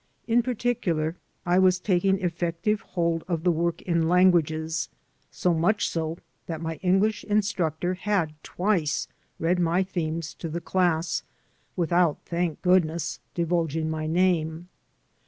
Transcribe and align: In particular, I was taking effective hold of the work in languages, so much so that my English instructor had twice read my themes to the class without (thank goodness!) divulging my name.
In 0.25 0.41
particular, 0.41 1.15
I 1.45 1.59
was 1.59 1.79
taking 1.79 2.19
effective 2.23 2.81
hold 2.81 3.23
of 3.27 3.43
the 3.43 3.51
work 3.51 3.83
in 3.83 4.09
languages, 4.09 4.89
so 5.29 5.53
much 5.53 5.87
so 5.87 6.17
that 6.47 6.59
my 6.59 6.77
English 6.77 7.23
instructor 7.25 7.93
had 7.93 8.33
twice 8.41 9.07
read 9.37 9.59
my 9.59 9.83
themes 9.83 10.33
to 10.39 10.49
the 10.49 10.59
class 10.59 11.21
without 11.75 12.17
(thank 12.25 12.63
goodness!) 12.63 13.19
divulging 13.35 13.91
my 13.91 14.07
name. 14.07 14.69